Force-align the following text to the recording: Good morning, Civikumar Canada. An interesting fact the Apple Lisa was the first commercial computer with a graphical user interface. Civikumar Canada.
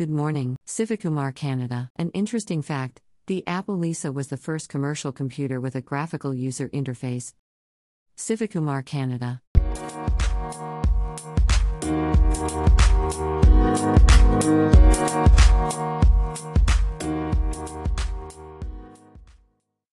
Good 0.00 0.08
morning, 0.08 0.56
Civikumar 0.66 1.34
Canada. 1.34 1.90
An 1.94 2.08
interesting 2.14 2.62
fact 2.62 3.02
the 3.26 3.46
Apple 3.46 3.76
Lisa 3.76 4.10
was 4.10 4.28
the 4.28 4.38
first 4.38 4.70
commercial 4.70 5.12
computer 5.12 5.60
with 5.60 5.74
a 5.74 5.82
graphical 5.82 6.32
user 6.32 6.70
interface. 6.70 7.34
Civikumar 8.16 8.82
Canada. 8.82 9.42